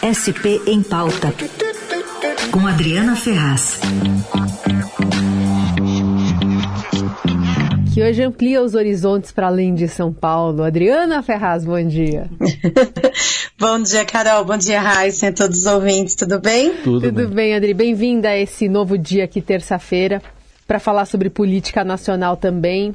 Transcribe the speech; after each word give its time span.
SP 0.00 0.60
em 0.66 0.82
Pauta, 0.82 1.32
com 2.50 2.66
Adriana 2.66 3.14
Ferraz. 3.14 3.78
Que 7.92 8.02
hoje 8.02 8.22
amplia 8.22 8.62
os 8.62 8.74
horizontes 8.74 9.30
para 9.30 9.48
além 9.48 9.74
de 9.74 9.86
São 9.88 10.12
Paulo. 10.12 10.62
Adriana 10.62 11.22
Ferraz, 11.22 11.64
bom 11.64 11.82
dia. 11.86 12.30
bom 13.58 13.82
dia, 13.82 14.04
Carol. 14.04 14.44
Bom 14.44 14.56
dia, 14.56 14.80
Raíssa, 14.80 15.28
a 15.28 15.32
todos 15.32 15.58
os 15.58 15.66
ouvintes. 15.66 16.14
Tudo 16.14 16.40
bem? 16.40 16.74
Tudo, 16.82 17.00
Tudo 17.02 17.26
bem. 17.26 17.26
bem, 17.28 17.54
Adri. 17.54 17.74
Bem-vinda 17.74 18.30
a 18.30 18.38
esse 18.38 18.68
novo 18.68 18.96
dia 18.96 19.24
aqui, 19.24 19.40
terça-feira, 19.42 20.22
para 20.66 20.78
falar 20.78 21.04
sobre 21.04 21.28
política 21.28 21.84
nacional 21.84 22.36
também. 22.36 22.94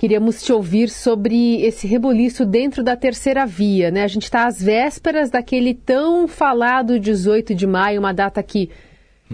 Queríamos 0.00 0.42
te 0.42 0.50
ouvir 0.50 0.88
sobre 0.88 1.60
esse 1.60 1.86
reboliço 1.86 2.46
dentro 2.46 2.82
da 2.82 2.96
terceira 2.96 3.44
via, 3.44 3.90
né? 3.90 4.02
A 4.02 4.08
gente 4.08 4.22
está 4.22 4.46
às 4.46 4.58
vésperas 4.58 5.28
daquele 5.28 5.74
tão 5.74 6.26
falado 6.26 6.98
18 6.98 7.54
de 7.54 7.66
maio, 7.66 8.00
uma 8.00 8.14
data 8.14 8.42
que 8.42 8.70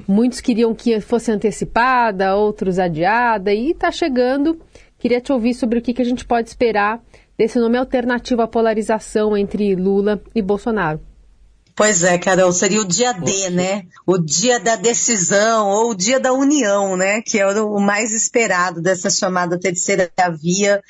muitos 0.08 0.40
queriam 0.40 0.74
que 0.74 0.98
fosse 1.00 1.30
antecipada, 1.30 2.34
outros 2.34 2.80
adiada, 2.80 3.54
e 3.54 3.70
está 3.70 3.92
chegando. 3.92 4.60
Queria 4.98 5.20
te 5.20 5.32
ouvir 5.32 5.54
sobre 5.54 5.78
o 5.78 5.82
que, 5.82 5.94
que 5.94 6.02
a 6.02 6.04
gente 6.04 6.24
pode 6.24 6.48
esperar 6.48 7.00
desse 7.38 7.60
nome 7.60 7.78
alternativo 7.78 8.42
à 8.42 8.48
polarização 8.48 9.36
entre 9.36 9.76
Lula 9.76 10.20
e 10.34 10.42
Bolsonaro. 10.42 11.00
Pois 11.76 12.02
é, 12.02 12.16
Carol, 12.16 12.54
seria 12.54 12.80
o 12.80 12.86
dia 12.86 13.12
D, 13.12 13.50
né? 13.50 13.84
O 14.06 14.16
dia 14.16 14.58
da 14.58 14.76
decisão 14.76 15.68
ou 15.68 15.90
o 15.90 15.94
dia 15.94 16.18
da 16.18 16.32
união, 16.32 16.96
né? 16.96 17.20
Que 17.20 17.38
é 17.38 17.46
o 17.46 17.78
mais 17.78 18.14
esperado 18.14 18.80
dessa 18.80 19.10
chamada 19.10 19.60
terceira 19.60 20.10
via, 20.42 20.82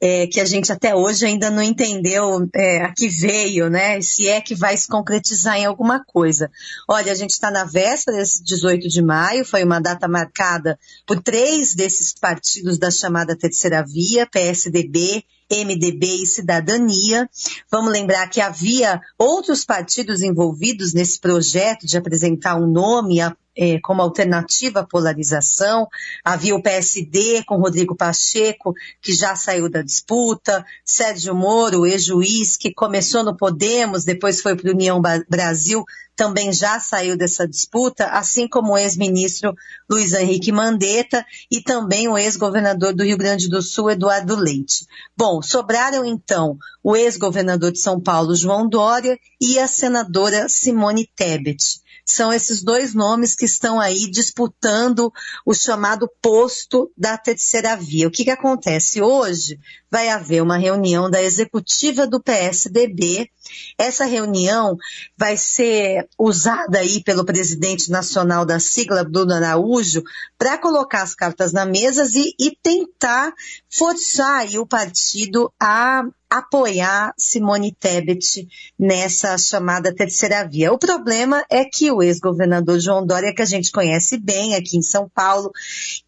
é, 0.00 0.26
que 0.26 0.40
a 0.40 0.44
gente 0.44 0.72
até 0.72 0.96
hoje 0.96 1.24
ainda 1.24 1.48
não 1.48 1.62
entendeu 1.62 2.48
é, 2.56 2.82
a 2.82 2.92
que 2.92 3.08
veio, 3.08 3.70
né? 3.70 4.02
Se 4.02 4.28
é 4.28 4.40
que 4.40 4.56
vai 4.56 4.76
se 4.76 4.88
concretizar 4.88 5.58
em 5.58 5.64
alguma 5.64 6.04
coisa. 6.04 6.50
Olha, 6.88 7.12
a 7.12 7.14
gente 7.14 7.30
está 7.30 7.48
na 7.48 7.62
véspera 7.62 8.16
desse 8.16 8.42
18 8.42 8.88
de 8.88 9.00
maio, 9.00 9.44
foi 9.44 9.62
uma 9.62 9.78
data 9.78 10.08
marcada 10.08 10.76
por 11.06 11.22
três 11.22 11.72
desses 11.72 12.12
partidos 12.12 12.80
da 12.80 12.90
chamada 12.90 13.38
terceira 13.38 13.84
via, 13.86 14.26
PSDB, 14.26 15.24
MDB 15.52 16.22
e 16.22 16.26
Cidadania. 16.26 17.28
Vamos 17.70 17.92
lembrar 17.92 18.28
que 18.28 18.40
havia 18.40 19.00
outros 19.18 19.64
partidos 19.64 20.22
envolvidos 20.22 20.94
nesse 20.94 21.20
projeto 21.20 21.86
de 21.86 21.96
apresentar 21.96 22.56
um 22.56 22.66
nome 22.66 23.20
é, 23.56 23.78
como 23.80 24.02
alternativa 24.02 24.80
à 24.80 24.86
polarização. 24.86 25.86
Havia 26.24 26.54
o 26.54 26.62
PSD 26.62 27.42
com 27.44 27.56
Rodrigo 27.56 27.94
Pacheco, 27.94 28.74
que 29.00 29.12
já 29.12 29.36
saiu 29.36 29.68
da 29.68 29.82
disputa, 29.82 30.64
Sérgio 30.84 31.34
Moro, 31.34 31.86
ex-juiz, 31.86 32.56
que 32.56 32.72
começou 32.72 33.22
no 33.22 33.36
Podemos, 33.36 34.04
depois 34.04 34.40
foi 34.40 34.56
para 34.56 34.70
o 34.70 34.74
União 34.74 35.00
Brasil, 35.28 35.84
também 36.14 36.52
já 36.52 36.78
saiu 36.78 37.16
dessa 37.16 37.48
disputa, 37.48 38.06
assim 38.06 38.46
como 38.46 38.72
o 38.72 38.78
ex-ministro 38.78 39.54
Luiz 39.90 40.12
Henrique 40.12 40.52
Mandetta 40.52 41.24
e 41.50 41.60
também 41.62 42.06
o 42.06 42.18
ex-governador 42.18 42.94
do 42.94 43.02
Rio 43.02 43.16
Grande 43.16 43.48
do 43.48 43.62
Sul, 43.62 43.90
Eduardo 43.90 44.36
Leite. 44.36 44.86
Bom, 45.16 45.40
sobraram 45.40 46.04
então 46.04 46.56
o 46.82 46.94
ex-governador 46.94 47.72
de 47.72 47.80
São 47.80 48.00
Paulo, 48.00 48.34
João 48.34 48.68
Dória, 48.68 49.18
e 49.40 49.58
a 49.58 49.66
senadora 49.66 50.48
Simone 50.48 51.08
Tebet 51.16 51.81
são 52.04 52.32
esses 52.32 52.62
dois 52.62 52.94
nomes 52.94 53.34
que 53.34 53.44
estão 53.44 53.80
aí 53.80 54.10
disputando 54.10 55.12
o 55.46 55.54
chamado 55.54 56.10
posto 56.20 56.90
da 56.96 57.16
terceira 57.16 57.76
via. 57.76 58.08
O 58.08 58.10
que, 58.10 58.24
que 58.24 58.30
acontece? 58.30 59.00
Hoje 59.00 59.58
vai 59.90 60.08
haver 60.08 60.42
uma 60.42 60.56
reunião 60.56 61.10
da 61.10 61.22
executiva 61.22 62.06
do 62.06 62.20
PSDB. 62.20 63.30
Essa 63.76 64.04
reunião 64.04 64.76
vai 65.16 65.36
ser 65.36 66.08
usada 66.18 66.78
aí 66.78 67.02
pelo 67.02 67.24
presidente 67.24 67.90
nacional 67.90 68.44
da 68.44 68.58
sigla, 68.58 69.04
Bruno 69.04 69.34
Araújo, 69.34 70.02
para 70.38 70.58
colocar 70.58 71.02
as 71.02 71.14
cartas 71.14 71.52
na 71.52 71.64
mesa 71.64 72.04
e, 72.14 72.34
e 72.38 72.56
tentar 72.62 73.32
forçar 73.70 74.46
o 74.56 74.66
partido 74.66 75.52
a 75.60 76.02
apoiar 76.32 77.12
Simone 77.18 77.76
Tebet 77.78 78.48
nessa 78.78 79.36
chamada 79.36 79.94
terceira 79.94 80.48
via. 80.48 80.72
O 80.72 80.78
problema 80.78 81.44
é 81.50 81.62
que 81.64 81.90
o 81.90 82.02
ex-governador 82.02 82.80
João 82.80 83.04
Dória, 83.04 83.34
que 83.34 83.42
a 83.42 83.46
gente 83.46 83.70
conhece 83.70 84.16
bem 84.16 84.54
aqui 84.54 84.78
em 84.78 84.82
São 84.82 85.10
Paulo, 85.14 85.50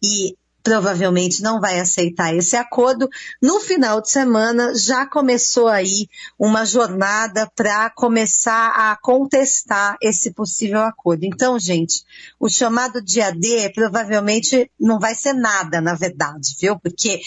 e 0.01 0.35
provavelmente 0.65 1.43
não 1.43 1.61
vai 1.61 1.79
aceitar 1.79 2.35
esse 2.35 2.57
acordo. 2.57 3.07
No 3.39 3.59
final 3.59 4.01
de 4.01 4.09
semana 4.09 4.73
já 4.73 5.05
começou 5.05 5.67
aí 5.67 6.09
uma 6.39 6.65
jornada 6.65 7.47
para 7.55 7.91
começar 7.91 8.71
a 8.71 8.97
contestar 8.99 9.95
esse 10.01 10.33
possível 10.33 10.81
acordo. 10.81 11.23
Então, 11.23 11.59
gente, 11.59 12.03
o 12.39 12.49
chamado 12.49 12.99
dia 12.99 13.31
D 13.31 13.69
provavelmente 13.75 14.69
não 14.79 14.99
vai 14.99 15.13
ser 15.13 15.33
nada, 15.33 15.79
na 15.79 15.93
verdade, 15.93 16.55
viu? 16.59 16.79
Porque 16.79 17.21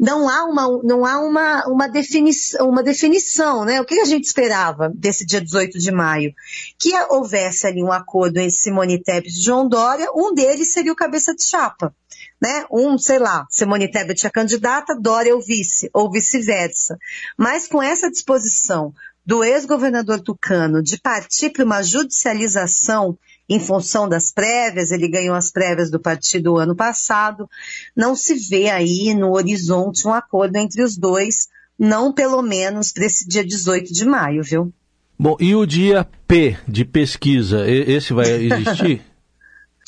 não 0.00 0.26
há 0.26 0.44
uma, 0.44 0.82
não 0.82 1.04
há 1.04 1.18
uma, 1.18 1.66
uma, 1.66 1.88
definição, 1.88 2.66
uma 2.66 2.82
definição, 2.82 3.66
né? 3.66 3.82
O 3.82 3.84
que 3.84 4.00
a 4.00 4.06
gente 4.06 4.24
esperava 4.24 4.90
desse 4.94 5.26
dia 5.26 5.42
18 5.42 5.78
de 5.78 5.92
maio? 5.92 6.32
Que 6.78 6.94
houvesse 7.10 7.66
ali 7.66 7.82
um 7.82 7.92
acordo 7.92 8.38
entre 8.38 8.52
Simone 8.52 9.02
Tebet 9.02 9.28
e 9.28 9.42
João 9.42 9.68
Dória, 9.68 10.08
um 10.16 10.32
deles 10.32 10.72
seria 10.72 10.92
o 10.92 10.96
cabeça 10.96 11.34
de 11.34 11.44
chapa 11.44 11.94
né? 12.40 12.64
Sei 12.98 13.18
lá, 13.18 13.46
Simone 13.50 13.90
Tebet 13.90 14.26
é 14.26 14.30
candidata, 14.30 14.94
Dória 14.94 15.30
é 15.30 15.34
o 15.34 15.40
vice, 15.40 15.90
ou 15.92 16.10
vice-versa. 16.10 16.98
Mas 17.36 17.66
com 17.66 17.82
essa 17.82 18.10
disposição 18.10 18.92
do 19.26 19.42
ex-governador 19.42 20.20
Tucano 20.20 20.82
de 20.82 20.98
partir 20.98 21.50
para 21.50 21.64
uma 21.64 21.82
judicialização 21.82 23.18
em 23.48 23.58
função 23.58 24.08
das 24.08 24.30
prévias, 24.30 24.90
ele 24.90 25.08
ganhou 25.08 25.34
as 25.34 25.50
prévias 25.50 25.90
do 25.90 25.98
partido 25.98 26.56
ano 26.56 26.76
passado, 26.76 27.48
não 27.96 28.14
se 28.14 28.34
vê 28.34 28.70
aí 28.70 29.14
no 29.14 29.32
horizonte 29.32 30.06
um 30.06 30.12
acordo 30.12 30.56
entre 30.56 30.82
os 30.82 30.96
dois, 30.96 31.48
não 31.78 32.12
pelo 32.12 32.42
menos 32.42 32.92
para 32.92 33.06
esse 33.06 33.26
dia 33.26 33.44
18 33.44 33.92
de 33.92 34.06
maio, 34.06 34.42
viu? 34.42 34.72
Bom, 35.18 35.36
e 35.40 35.54
o 35.54 35.66
dia 35.66 36.06
P 36.26 36.56
de 36.68 36.84
pesquisa, 36.84 37.68
esse 37.68 38.12
vai 38.12 38.30
existir? 38.30 39.02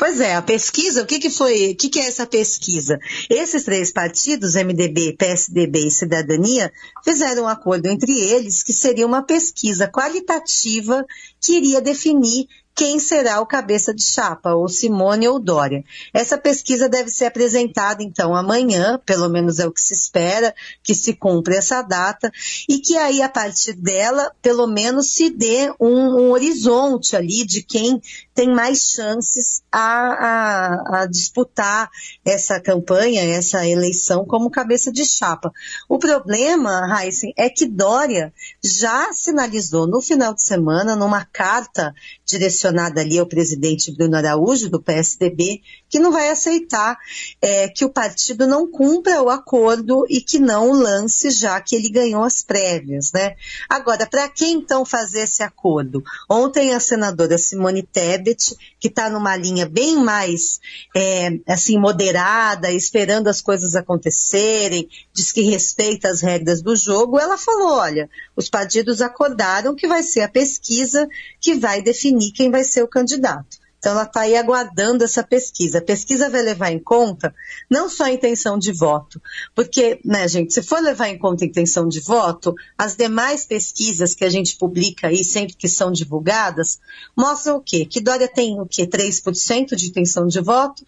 Pois 0.00 0.18
é, 0.18 0.34
a 0.34 0.40
pesquisa, 0.40 1.02
o 1.02 1.06
que, 1.06 1.18
que 1.18 1.28
foi, 1.28 1.72
o 1.72 1.76
que, 1.76 1.90
que 1.90 2.00
é 2.00 2.06
essa 2.06 2.26
pesquisa? 2.26 2.98
Esses 3.28 3.64
três 3.64 3.92
partidos, 3.92 4.54
MDB, 4.54 5.12
PSDB 5.12 5.88
e 5.88 5.90
Cidadania, 5.90 6.72
fizeram 7.04 7.42
um 7.42 7.46
acordo 7.46 7.84
entre 7.84 8.10
eles 8.18 8.62
que 8.62 8.72
seria 8.72 9.06
uma 9.06 9.22
pesquisa 9.22 9.86
qualitativa 9.86 11.04
que 11.38 11.52
iria 11.52 11.82
definir 11.82 12.46
quem 12.80 12.98
será 12.98 13.42
o 13.42 13.46
cabeça 13.46 13.92
de 13.92 14.02
chapa, 14.02 14.54
ou 14.54 14.66
Simone 14.66 15.28
ou 15.28 15.38
Dória. 15.38 15.84
Essa 16.14 16.38
pesquisa 16.38 16.88
deve 16.88 17.10
ser 17.10 17.26
apresentada, 17.26 18.02
então, 18.02 18.34
amanhã, 18.34 18.98
pelo 19.04 19.28
menos 19.28 19.58
é 19.58 19.66
o 19.66 19.70
que 19.70 19.82
se 19.82 19.92
espera, 19.92 20.54
que 20.82 20.94
se 20.94 21.12
cumpra 21.12 21.56
essa 21.56 21.82
data, 21.82 22.32
e 22.66 22.78
que 22.78 22.96
aí, 22.96 23.20
a 23.20 23.28
partir 23.28 23.74
dela, 23.74 24.32
pelo 24.40 24.66
menos 24.66 25.12
se 25.12 25.28
dê 25.28 25.70
um, 25.78 26.22
um 26.22 26.30
horizonte 26.30 27.14
ali 27.14 27.44
de 27.44 27.62
quem 27.62 28.00
tem 28.34 28.48
mais 28.48 28.92
chances 28.94 29.62
a, 29.70 29.82
a, 29.82 31.02
a, 31.02 31.06
disputar 31.06 31.90
essa 32.24 32.58
campanha, 32.58 33.20
essa 33.20 33.68
eleição 33.68 34.24
como 34.24 34.50
cabeça 34.50 34.90
de 34.90 35.04
chapa. 35.04 35.52
O 35.86 35.98
problema, 35.98 36.98
Heisen, 36.98 37.34
é 37.36 37.50
que 37.50 37.66
Dória 37.66 38.32
já 38.64 39.12
sinalizou 39.12 39.86
no 39.86 40.00
final 40.00 40.32
de 40.32 40.42
semana, 40.42 40.96
numa 40.96 41.26
carta 41.26 41.94
direcionada 42.24 42.69
ali 43.00 43.18
ao 43.18 43.26
presidente 43.26 43.92
Bruno 43.92 44.16
Araújo, 44.16 44.70
do 44.70 44.80
PSDB, 44.80 45.62
que 45.90 45.98
não 45.98 46.12
vai 46.12 46.30
aceitar 46.30 46.96
é, 47.42 47.68
que 47.68 47.84
o 47.84 47.90
partido 47.90 48.46
não 48.46 48.66
cumpra 48.66 49.20
o 49.20 49.28
acordo 49.28 50.06
e 50.08 50.20
que 50.20 50.38
não 50.38 50.70
o 50.70 50.72
lance, 50.72 51.30
já 51.30 51.60
que 51.60 51.74
ele 51.74 51.90
ganhou 51.90 52.22
as 52.22 52.40
prévias, 52.40 53.10
né? 53.12 53.34
Agora, 53.68 54.06
para 54.06 54.28
quem 54.28 54.54
então 54.54 54.84
fazer 54.84 55.22
esse 55.22 55.42
acordo? 55.42 56.02
Ontem 56.28 56.72
a 56.72 56.80
senadora 56.80 57.36
Simone 57.36 57.82
Tebet, 57.82 58.56
que 58.78 58.86
está 58.86 59.10
numa 59.10 59.36
linha 59.36 59.68
bem 59.68 59.96
mais 59.96 60.60
é, 60.94 61.30
assim 61.46 61.76
moderada, 61.76 62.70
esperando 62.70 63.28
as 63.28 63.42
coisas 63.42 63.74
acontecerem, 63.74 64.88
diz 65.12 65.32
que 65.32 65.42
respeita 65.42 66.08
as 66.08 66.20
regras 66.20 66.62
do 66.62 66.76
jogo, 66.76 67.18
ela 67.18 67.36
falou: 67.36 67.72
olha, 67.72 68.08
os 68.36 68.48
partidos 68.48 69.02
acordaram 69.02 69.74
que 69.74 69.88
vai 69.88 70.04
ser 70.04 70.20
a 70.20 70.28
pesquisa 70.28 71.08
que 71.40 71.54
vai 71.54 71.82
definir 71.82 72.30
quem 72.30 72.48
vai 72.48 72.62
ser 72.62 72.84
o 72.84 72.88
candidato. 72.88 73.58
Então, 73.80 73.92
ela 73.92 74.02
está 74.02 74.20
aí 74.20 74.36
aguardando 74.36 75.02
essa 75.02 75.24
pesquisa. 75.24 75.78
A 75.78 75.82
pesquisa 75.82 76.28
vai 76.28 76.42
levar 76.42 76.70
em 76.70 76.78
conta 76.78 77.34
não 77.68 77.88
só 77.88 78.04
a 78.04 78.12
intenção 78.12 78.58
de 78.58 78.72
voto, 78.72 79.20
porque, 79.54 79.98
né, 80.04 80.28
gente, 80.28 80.52
se 80.52 80.62
for 80.62 80.80
levar 80.80 81.08
em 81.08 81.18
conta 81.18 81.44
a 81.44 81.48
intenção 81.48 81.88
de 81.88 81.98
voto, 81.98 82.54
as 82.76 82.94
demais 82.94 83.46
pesquisas 83.46 84.14
que 84.14 84.24
a 84.24 84.28
gente 84.28 84.56
publica 84.56 85.08
aí, 85.08 85.24
sempre 85.24 85.56
que 85.56 85.66
são 85.66 85.90
divulgadas, 85.90 86.78
mostram 87.16 87.56
o 87.56 87.60
quê? 87.62 87.86
Que 87.86 88.02
Dória 88.02 88.28
tem 88.28 88.60
o 88.60 88.66
quê? 88.66 88.86
3% 88.86 89.74
de 89.74 89.88
intenção 89.88 90.26
de 90.26 90.40
voto, 90.42 90.84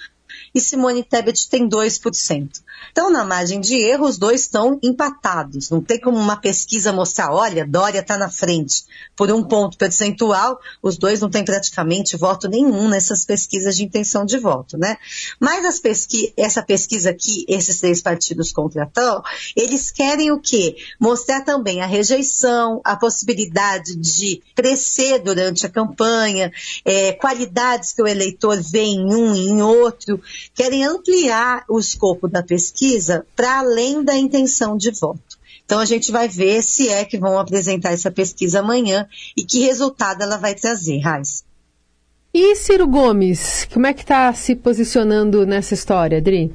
e 0.55 0.61
Simone 0.61 1.03
Tebet 1.03 1.49
tem 1.49 1.69
2%. 1.69 2.63
Então, 2.91 3.11
na 3.11 3.25
margem 3.25 3.61
de 3.61 3.75
erro, 3.75 4.07
os 4.07 4.19
dois 4.19 4.43
estão 4.43 4.79
empatados. 4.83 5.71
Não 5.71 5.81
tem 5.81 6.01
como 6.01 6.19
uma 6.19 6.37
pesquisa 6.37 6.93
mostrar, 6.93 7.33
olha, 7.33 7.67
Dória 7.67 8.01
está 8.01 8.19
na 8.19 8.29
frente 8.29 8.85
por 9.17 9.31
um 9.31 9.43
ponto 9.43 9.77
percentual, 9.79 10.59
os 10.83 10.97
dois 10.99 11.21
não 11.21 11.31
têm 11.31 11.45
praticamente 11.45 12.17
voto 12.17 12.49
nenhum 12.49 12.89
nessas 12.89 13.25
pesquisas 13.25 13.77
de 13.77 13.85
intenção 13.85 14.25
de 14.25 14.39
voto, 14.39 14.77
né? 14.77 14.97
Mas 15.39 15.63
pesqui 15.83 16.33
essa 16.37 16.63
pesquisa 16.63 17.11
aqui, 17.11 17.45
esses 17.49 17.79
três 17.79 18.01
partidos 18.01 18.53
contratam, 18.53 19.23
eles 19.57 19.91
querem 19.91 20.31
o 20.31 20.41
quê? 20.41 20.77
Mostrar 20.99 21.43
também 21.43 21.81
a 21.81 21.87
rejeição, 21.87 22.81
a 22.85 22.97
possibilidade 22.97 23.97
de 23.97 24.43
crescer 24.55 25.19
durante 25.19 25.67
a 25.67 25.69
campanha, 25.69 26.53
é, 26.85 27.13
qualidades 27.13 27.93
que 27.93 28.03
o 28.03 28.07
eleitor 28.07 28.61
vê 28.63 28.83
em 28.83 29.05
um 29.13 29.35
e 29.35 29.49
em 29.49 29.63
outro, 29.63 30.21
querem 30.55 30.85
ampliar 30.85 31.65
o 31.69 31.79
escopo 31.79 32.29
da 32.29 32.43
pesquisa 32.43 33.27
para 33.35 33.59
além 33.59 34.03
da 34.03 34.17
intenção 34.17 34.77
de 34.77 34.91
voto. 34.91 35.39
Então 35.65 35.81
a 35.81 35.85
gente 35.85 36.13
vai 36.13 36.29
ver 36.29 36.63
se 36.63 36.89
é 36.89 37.05
que 37.05 37.19
vão 37.19 37.39
apresentar 37.39 37.93
essa 37.93 38.11
pesquisa 38.11 38.61
amanhã 38.61 39.07
e 39.37 39.45
que 39.45 39.61
resultado 39.61 40.23
ela 40.23 40.37
vai 40.37 40.55
trazer, 40.55 40.99
Raiz. 40.99 41.45
E 42.35 42.57
Ciro 42.57 42.87
Gomes, 42.87 43.69
como 43.73 43.87
é 43.87 43.93
que 43.93 44.03
está 44.03 44.33
se 44.33 44.55
posicionando 44.57 45.47
nessa 45.47 45.75
história, 45.75 46.19
Adri? 46.19 46.55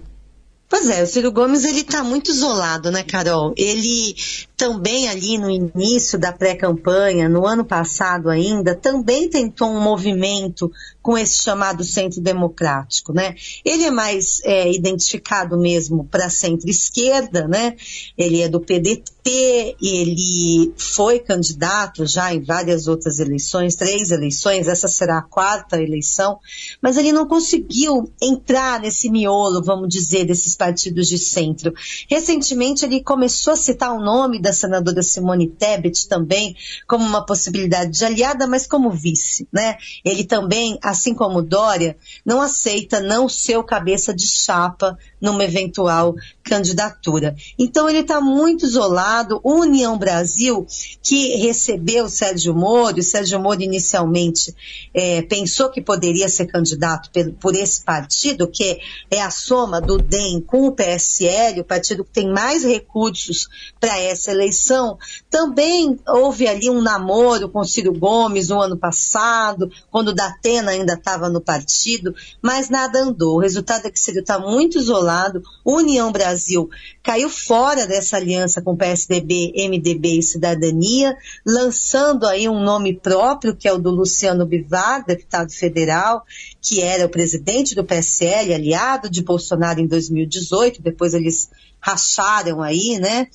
Pois 0.69 0.89
é, 0.89 1.01
o 1.01 1.07
Ciro 1.07 1.31
Gomes 1.31 1.63
ele 1.63 1.79
está 1.79 2.03
muito 2.03 2.29
isolado, 2.29 2.91
né, 2.91 3.01
Carol? 3.01 3.53
Ele 3.55 4.13
também 4.57 5.07
ali 5.07 5.37
no 5.37 5.49
início 5.49 6.19
da 6.19 6.33
pré-campanha, 6.33 7.29
no 7.29 7.45
ano 7.45 7.63
passado 7.63 8.29
ainda, 8.29 8.75
também 8.75 9.29
tentou 9.29 9.69
um 9.69 9.79
movimento 9.79 10.69
com 11.01 11.17
esse 11.17 11.41
chamado 11.41 11.85
centro 11.85 12.19
democrático, 12.19 13.13
né? 13.13 13.33
Ele 13.63 13.85
é 13.85 13.91
mais 13.91 14.41
é, 14.43 14.69
identificado 14.69 15.57
mesmo 15.57 16.03
para 16.03 16.29
centro-esquerda, 16.29 17.47
né? 17.47 17.77
Ele 18.17 18.41
é 18.41 18.49
do 18.49 18.59
PDT, 18.59 19.77
ele 19.81 20.73
foi 20.75 21.19
candidato 21.19 22.05
já 22.05 22.33
em 22.33 22.43
várias 22.43 22.89
outras 22.89 23.19
eleições, 23.19 23.75
três 23.75 24.11
eleições, 24.11 24.67
essa 24.67 24.89
será 24.89 25.19
a 25.19 25.21
quarta 25.21 25.81
eleição, 25.81 26.39
mas 26.81 26.97
ele 26.97 27.13
não 27.13 27.25
conseguiu 27.25 28.11
entrar 28.21 28.81
nesse 28.81 29.09
miolo, 29.09 29.63
vamos 29.63 29.87
dizer, 29.87 30.25
desses 30.25 30.56
partidos 30.57 31.07
de 31.07 31.17
centro. 31.17 31.73
Recentemente 32.09 32.83
ele 32.83 33.01
começou 33.01 33.53
a 33.53 33.57
citar 33.57 33.93
o 33.93 34.03
nome 34.03 34.41
da 34.41 34.51
senadora 34.51 35.03
Simone 35.03 35.47
Tebet 35.47 36.07
também 36.07 36.55
como 36.87 37.05
uma 37.05 37.25
possibilidade 37.25 37.91
de 37.91 38.03
aliada, 38.03 38.47
mas 38.47 38.65
como 38.65 38.89
vice, 38.89 39.47
né? 39.53 39.77
Ele 40.03 40.23
também 40.23 40.77
assim 40.81 41.13
como 41.13 41.41
Dória, 41.41 41.95
não 42.25 42.41
aceita 42.41 42.99
não 42.99 43.29
ser 43.29 43.57
o 43.57 43.63
cabeça 43.63 44.13
de 44.13 44.27
chapa 44.27 44.97
numa 45.21 45.43
eventual 45.43 46.15
candidatura. 46.43 47.35
Então 47.57 47.89
ele 47.89 47.99
está 47.99 48.19
muito 48.19 48.65
isolado. 48.65 49.39
União 49.43 49.97
Brasil, 49.97 50.65
que 51.03 51.35
recebeu 51.37 52.09
Sérgio 52.09 52.55
Moro, 52.55 52.99
o 52.99 53.03
Sérgio 53.03 53.39
Moro 53.39 53.61
inicialmente 53.61 54.55
é, 54.93 55.21
pensou 55.21 55.69
que 55.69 55.81
poderia 55.81 56.29
ser 56.29 56.47
candidato 56.47 57.09
por 57.39 57.55
esse 57.55 57.83
partido, 57.83 58.47
que 58.47 58.79
é 59.11 59.21
a 59.21 59.29
soma 59.29 59.81
do 59.81 59.97
DEM 59.97 60.41
com 60.47 60.65
o 60.65 60.71
PSL, 60.71 61.59
o 61.59 61.65
partido 61.65 62.03
que 62.03 62.11
tem 62.11 62.31
mais 62.31 62.63
recursos 62.63 63.47
para 63.79 63.99
essa 63.99 64.31
eleição. 64.31 64.97
Também 65.29 65.99
houve 66.07 66.47
ali 66.47 66.69
um 66.69 66.81
namoro 66.81 67.49
com 67.49 67.63
Ciro 67.63 67.93
Gomes 67.93 68.47
no 68.47 68.59
ano 68.59 68.77
passado, 68.77 69.69
quando 69.91 70.09
o 70.09 70.15
Datena 70.15 70.71
ainda 70.71 70.93
estava 70.93 71.29
no 71.29 71.41
partido, 71.41 72.15
mas 72.41 72.69
nada 72.69 72.99
andou. 72.99 73.35
O 73.35 73.41
resultado 73.41 73.85
é 73.85 73.91
que 73.91 73.99
Ciro 73.99 74.21
está 74.21 74.39
muito 74.39 74.77
isolado. 74.77 75.43
União 75.65 76.11
Brasil 76.11 76.69
caiu 77.03 77.29
fora 77.29 77.85
dessa 77.85 78.17
aliança 78.17 78.61
com 78.61 78.75
PSDB, 78.75 79.53
MDB 79.69 80.19
e 80.19 80.23
Cidadania, 80.23 81.15
lançando 81.45 82.25
aí 82.25 82.47
um 82.47 82.63
nome 82.63 82.97
próprio, 82.97 83.55
que 83.55 83.67
é 83.67 83.73
o 83.73 83.77
do 83.77 83.91
Luciano 83.91 84.45
Bivar, 84.45 85.05
deputado 85.05 85.51
federal, 85.51 86.23
que 86.67 86.81
era 86.81 87.05
o 87.05 87.09
presidente 87.09 87.73
do 87.73 87.83
PSL, 87.83 88.53
aliado 88.53 89.09
de 89.09 89.23
Bolsonaro 89.23 89.79
em 89.79 89.87
2018, 89.87 90.81
depois 90.81 91.13
eles 91.13 91.49
racharam 91.79 92.61
aí, 92.61 92.97
né? 92.99 93.27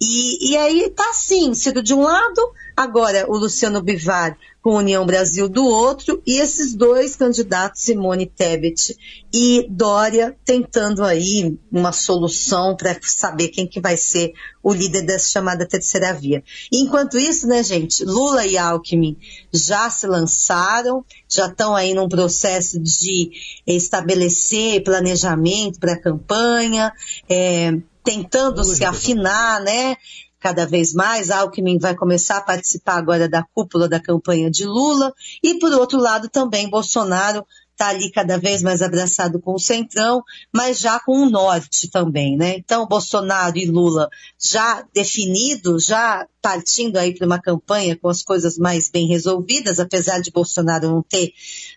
E, 0.00 0.52
e 0.52 0.56
aí 0.56 0.90
tá 0.90 1.10
assim, 1.10 1.54
Ciro 1.54 1.82
de 1.82 1.94
um 1.94 2.02
lado, 2.02 2.40
agora 2.76 3.26
o 3.28 3.36
Luciano 3.36 3.82
Bivar 3.82 4.36
com 4.66 4.74
União 4.74 5.06
Brasil 5.06 5.48
do 5.48 5.64
outro, 5.64 6.20
e 6.26 6.40
esses 6.40 6.74
dois 6.74 7.14
candidatos, 7.14 7.82
Simone 7.82 8.26
Tebet 8.26 8.96
e 9.32 9.64
Dória, 9.70 10.36
tentando 10.44 11.04
aí 11.04 11.56
uma 11.70 11.92
solução 11.92 12.74
para 12.74 12.98
saber 13.00 13.46
quem 13.50 13.64
que 13.64 13.80
vai 13.80 13.96
ser 13.96 14.32
o 14.64 14.74
líder 14.74 15.02
dessa 15.02 15.28
chamada 15.28 15.68
terceira 15.68 16.12
via. 16.12 16.42
enquanto 16.72 17.16
isso, 17.16 17.46
né, 17.46 17.62
gente, 17.62 18.04
Lula 18.04 18.44
e 18.44 18.58
Alckmin 18.58 19.16
já 19.54 19.88
se 19.88 20.04
lançaram, 20.04 21.04
já 21.30 21.46
estão 21.46 21.76
aí 21.76 21.94
num 21.94 22.08
processo 22.08 22.80
de 22.80 23.30
estabelecer 23.64 24.82
planejamento 24.82 25.78
para 25.78 25.92
a 25.92 26.00
campanha, 26.00 26.92
é, 27.28 27.78
tentando 28.06 28.62
se 28.62 28.84
afinar, 28.84 29.60
né? 29.60 29.96
cada 30.38 30.64
vez 30.64 30.94
mais. 30.94 31.28
Alckmin 31.28 31.76
vai 31.76 31.96
começar 31.96 32.36
a 32.36 32.40
participar 32.40 32.98
agora 32.98 33.28
da 33.28 33.42
cúpula 33.42 33.88
da 33.88 33.98
campanha 33.98 34.48
de 34.48 34.64
Lula. 34.64 35.12
E, 35.42 35.58
por 35.58 35.72
outro 35.72 35.98
lado, 35.98 36.28
também 36.28 36.70
Bolsonaro 36.70 37.44
está 37.76 37.88
ali 37.88 38.10
cada 38.10 38.38
vez 38.38 38.62
mais 38.62 38.80
abraçado 38.80 39.38
com 39.38 39.52
o 39.52 39.58
Centrão, 39.58 40.22
mas 40.52 40.80
já 40.80 40.98
com 40.98 41.20
o 41.20 41.30
Norte 41.30 41.88
também, 41.90 42.36
né? 42.36 42.56
Então, 42.56 42.86
Bolsonaro 42.86 43.58
e 43.58 43.66
Lula 43.66 44.08
já 44.40 44.82
definidos, 44.94 45.84
já 45.84 46.26
partindo 46.40 46.96
aí 46.96 47.12
para 47.12 47.26
uma 47.26 47.40
campanha 47.40 47.96
com 47.96 48.08
as 48.08 48.22
coisas 48.22 48.56
mais 48.56 48.88
bem 48.88 49.06
resolvidas, 49.06 49.78
apesar 49.78 50.20
de 50.20 50.30
Bolsonaro 50.30 50.88
não 50.88 51.02
ter 51.02 51.32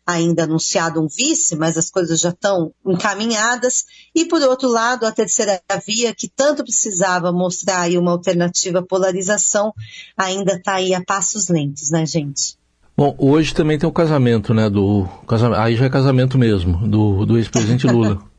ainda 0.06 0.44
anunciado 0.44 1.01
um 1.01 1.07
vice, 1.07 1.56
mas 1.56 1.78
as 1.78 1.90
coisas 1.90 2.19
já 2.19 2.30
estão 2.30 2.72
encaminhadas. 2.86 3.86
E, 4.16 4.25
por 4.25 4.42
outro 4.42 4.69
lado, 4.69 5.06
a 5.06 5.12
terceira 5.12 5.62
via, 5.86 6.13
que 6.16 6.30
tanto 6.30 6.63
precisava 6.63 7.31
mostrar 7.31 7.81
aí 7.81 7.98
uma 7.98 8.12
alternativa 8.12 8.80
à 8.80 8.86
polarização, 8.86 9.74
ainda 10.16 10.54
está 10.54 10.75
aí 10.75 10.94
a 10.94 11.04
passos 11.04 11.50
lentos, 11.50 11.90
né, 11.90 12.06
gente? 12.06 12.59
Bom, 13.00 13.16
hoje 13.18 13.54
também 13.54 13.80
tem 13.80 13.88
o 13.88 13.94
casamento, 13.94 14.54
né? 14.54 14.69
Do, 14.69 15.07
casamento, 15.25 15.62
aí 15.62 15.74
já 15.78 15.86
é 15.86 15.90
casamento 15.90 16.38
mesmo, 16.38 16.86
do, 16.86 17.25
do 17.25 17.38
ex-presidente 17.38 17.88
Lula. 17.88 18.22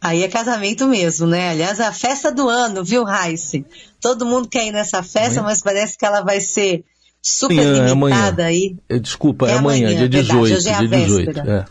Aí 0.00 0.22
é 0.22 0.28
casamento 0.28 0.86
mesmo, 0.86 1.26
né? 1.26 1.48
Aliás, 1.48 1.80
é 1.80 1.86
a 1.86 1.92
festa 1.92 2.30
do 2.30 2.46
ano, 2.46 2.84
viu, 2.84 3.04
Raíssa? 3.04 3.64
Todo 3.98 4.26
mundo 4.26 4.46
quer 4.46 4.66
ir 4.66 4.70
nessa 4.70 5.02
festa, 5.02 5.40
amanhã? 5.40 5.44
mas 5.44 5.62
parece 5.62 5.96
que 5.96 6.04
ela 6.04 6.20
vai 6.20 6.40
ser 6.40 6.84
super 7.22 7.58
amanhã, 7.58 7.86
limitada 7.86 8.42
é 8.42 8.46
aí. 8.46 8.76
É, 8.86 8.98
desculpa, 8.98 9.48
é, 9.48 9.52
é 9.52 9.54
amanhã, 9.54 9.88
amanhã, 9.88 10.08
dia 10.08 10.22
18. 10.22 10.42
Verdade, 10.42 10.54
hoje 10.54 10.68
é 10.68 10.74
a 10.74 10.78
dia 10.78 10.88
18, 10.88 11.40
é. 11.40 11.64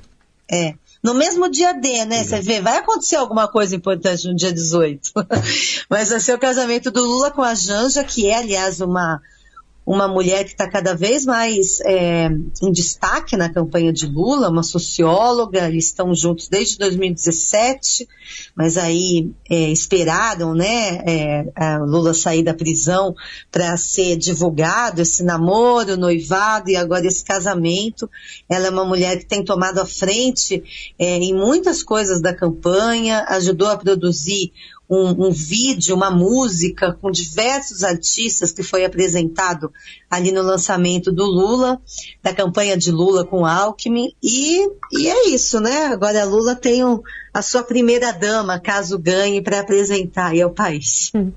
é. 0.51 0.73
No 1.03 1.13
mesmo 1.13 1.47
dia 1.47 1.73
D, 1.73 2.05
né? 2.05 2.23
Você 2.23 2.41
vê, 2.41 2.59
vai 2.59 2.77
acontecer 2.77 3.17
alguma 3.17 3.47
coisa 3.47 3.75
importante 3.75 4.27
no 4.27 4.35
dia 4.35 4.51
18. 4.51 5.11
mas 5.87 6.09
vai 6.09 6.19
ser 6.19 6.33
o 6.33 6.39
casamento 6.39 6.89
do 6.89 7.05
Lula 7.05 7.29
com 7.29 7.43
a 7.43 7.53
Janja, 7.53 8.03
que 8.03 8.27
é, 8.27 8.39
aliás, 8.39 8.81
uma 8.81 9.21
uma 9.85 10.07
mulher 10.07 10.45
que 10.45 10.51
está 10.51 10.69
cada 10.69 10.95
vez 10.95 11.25
mais 11.25 11.81
é, 11.81 12.29
em 12.61 12.71
destaque 12.71 13.35
na 13.35 13.49
campanha 13.49 13.91
de 13.91 14.07
Lula, 14.07 14.49
uma 14.49 14.63
socióloga, 14.63 15.67
eles 15.67 15.87
estão 15.87 16.15
juntos 16.15 16.47
desde 16.47 16.77
2017, 16.77 18.07
mas 18.55 18.77
aí 18.77 19.29
é, 19.49 19.69
esperaram, 19.71 20.53
né, 20.53 21.03
é, 21.05 21.77
Lula 21.79 22.13
sair 22.13 22.43
da 22.43 22.53
prisão 22.53 23.13
para 23.51 23.75
ser 23.75 24.15
divulgado 24.15 25.01
esse 25.01 25.21
namoro, 25.21 25.97
noivado 25.97 26.69
e 26.69 26.77
agora 26.77 27.05
esse 27.05 27.23
casamento. 27.23 28.09
Ela 28.47 28.67
é 28.67 28.69
uma 28.69 28.85
mulher 28.85 29.17
que 29.19 29.25
tem 29.25 29.43
tomado 29.43 29.79
a 29.79 29.85
frente 29.85 30.63
é, 30.97 31.17
em 31.17 31.33
muitas 31.33 31.83
coisas 31.83 32.21
da 32.21 32.33
campanha, 32.33 33.25
ajudou 33.27 33.67
a 33.67 33.77
produzir 33.77 34.53
um, 34.89 35.27
um, 35.27 35.31
vídeo, 35.31 35.95
uma 35.95 36.11
música 36.11 36.93
com 37.01 37.09
diversos 37.09 37.83
artistas 37.83 38.51
que 38.51 38.63
foi 38.63 38.85
apresentado 38.85 39.71
ali 40.09 40.31
no 40.31 40.41
lançamento 40.41 41.11
do 41.11 41.23
Lula, 41.23 41.81
da 42.21 42.33
campanha 42.33 42.77
de 42.77 42.91
Lula 42.91 43.25
com 43.25 43.45
Alckmin, 43.45 44.13
e, 44.21 44.67
e 44.91 45.07
é 45.07 45.29
isso, 45.29 45.59
né? 45.59 45.85
Agora 45.85 46.21
a 46.21 46.25
Lula 46.25 46.55
tem 46.55 46.83
um, 46.83 47.01
a 47.33 47.41
sua 47.41 47.63
primeira 47.63 48.11
dama, 48.11 48.59
caso 48.59 48.99
ganhe, 48.99 49.41
para 49.41 49.61
apresentar 49.61 50.31
aí 50.31 50.41
ao 50.41 50.51
país. 50.51 51.11
Hum. 51.15 51.31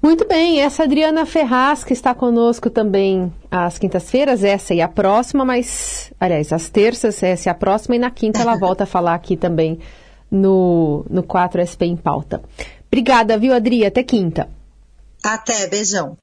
Muito 0.00 0.28
bem, 0.28 0.60
essa 0.60 0.82
Adriana 0.82 1.24
Ferraz, 1.24 1.82
que 1.82 1.94
está 1.94 2.14
conosco 2.14 2.68
também 2.68 3.32
às 3.50 3.78
quintas-feiras, 3.78 4.44
essa 4.44 4.74
e 4.74 4.82
a 4.82 4.88
próxima, 4.88 5.46
mas, 5.46 6.12
aliás, 6.20 6.52
às 6.52 6.68
terças, 6.68 7.22
essa 7.22 7.48
e 7.48 7.50
a 7.50 7.54
próxima, 7.54 7.96
e 7.96 7.98
na 7.98 8.10
quinta 8.10 8.42
ela 8.42 8.54
volta 8.60 8.84
a 8.84 8.86
falar 8.86 9.14
aqui 9.14 9.34
também 9.34 9.80
no, 10.34 11.06
no 11.08 11.22
4SP 11.22 11.86
em 11.86 11.96
pauta. 11.96 12.42
Obrigada, 12.86 13.38
viu, 13.38 13.54
Adri? 13.54 13.84
Até 13.84 14.02
quinta. 14.02 14.48
Até, 15.22 15.66
beijão. 15.66 16.18